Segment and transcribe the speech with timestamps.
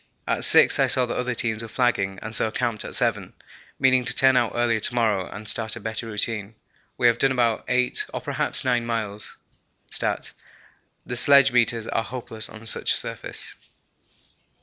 [0.27, 3.33] At 6 I saw the other teams were flagging and so camped at 7,
[3.77, 6.55] meaning to turn out earlier to morrow and start a better routine.
[6.97, 9.37] We have done about 8 or perhaps 9 miles
[9.91, 10.31] (stat.)
[11.05, 13.53] the sledge meters are hopeless on such a surface.